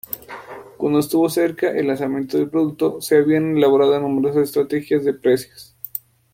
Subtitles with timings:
[0.77, 5.75] Cuando estuvo cerca el lanzamiento del producto, se habían elaborado numerosas estrategias de precios.